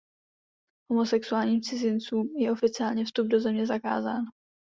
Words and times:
Homosexuálním 0.91 1.61
cizincům 1.61 2.27
je 2.37 2.51
oficiálně 2.51 3.05
vstup 3.05 3.27
do 3.27 3.39
země 3.39 3.65
zakázán. 3.67 4.23